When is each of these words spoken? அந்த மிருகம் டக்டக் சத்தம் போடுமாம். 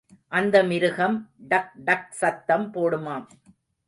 அந்த 0.27 0.63
மிருகம் 0.63 1.17
டக்டக் 1.49 2.09
சத்தம் 2.09 2.65
போடுமாம். 2.73 3.27